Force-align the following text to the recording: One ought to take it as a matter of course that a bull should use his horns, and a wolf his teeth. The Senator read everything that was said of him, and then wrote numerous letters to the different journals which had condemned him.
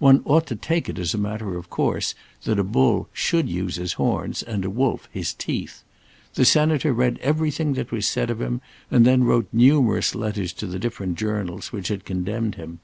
One 0.00 0.22
ought 0.24 0.44
to 0.48 0.56
take 0.56 0.88
it 0.88 0.98
as 0.98 1.14
a 1.14 1.18
matter 1.18 1.56
of 1.56 1.70
course 1.70 2.16
that 2.42 2.58
a 2.58 2.64
bull 2.64 3.08
should 3.12 3.48
use 3.48 3.76
his 3.76 3.92
horns, 3.92 4.42
and 4.42 4.64
a 4.64 4.70
wolf 4.70 5.08
his 5.12 5.32
teeth. 5.32 5.84
The 6.34 6.44
Senator 6.44 6.92
read 6.92 7.20
everything 7.22 7.74
that 7.74 7.92
was 7.92 8.08
said 8.08 8.28
of 8.28 8.40
him, 8.40 8.60
and 8.90 9.04
then 9.06 9.22
wrote 9.22 9.46
numerous 9.52 10.16
letters 10.16 10.52
to 10.54 10.66
the 10.66 10.80
different 10.80 11.16
journals 11.16 11.70
which 11.70 11.86
had 11.86 12.04
condemned 12.04 12.56
him. 12.56 12.80